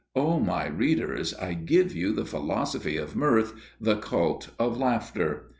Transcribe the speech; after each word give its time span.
O 0.15 0.39
my 0.39 0.65
readers, 0.65 1.35
I 1.35 1.53
give 1.53 1.95
you 1.95 2.11
the 2.11 2.25
Philosophy 2.25 2.97
of 2.97 3.15
Mirth, 3.15 3.53
the 3.79 3.97
Cult 3.97 4.49
of 4.57 4.75
Laughter! 4.75 5.49